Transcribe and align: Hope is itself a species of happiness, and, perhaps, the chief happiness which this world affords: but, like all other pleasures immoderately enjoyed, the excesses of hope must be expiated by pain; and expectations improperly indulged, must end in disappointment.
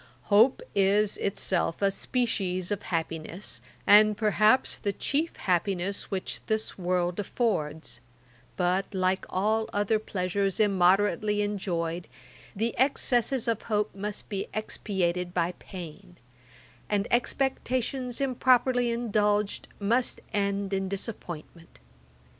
Hope 0.33 0.63
is 0.73 1.17
itself 1.17 1.79
a 1.79 1.91
species 1.91 2.71
of 2.71 2.81
happiness, 2.81 3.61
and, 3.85 4.17
perhaps, 4.17 4.79
the 4.79 4.93
chief 4.93 5.35
happiness 5.35 6.09
which 6.09 6.43
this 6.47 6.75
world 6.75 7.19
affords: 7.19 7.99
but, 8.57 8.91
like 8.95 9.27
all 9.29 9.69
other 9.71 9.99
pleasures 9.99 10.59
immoderately 10.59 11.43
enjoyed, 11.43 12.07
the 12.55 12.73
excesses 12.79 13.47
of 13.47 13.61
hope 13.61 13.93
must 13.93 14.27
be 14.27 14.47
expiated 14.55 15.35
by 15.35 15.51
pain; 15.59 16.17
and 16.89 17.07
expectations 17.11 18.19
improperly 18.19 18.89
indulged, 18.89 19.67
must 19.79 20.19
end 20.33 20.73
in 20.73 20.89
disappointment. 20.89 21.77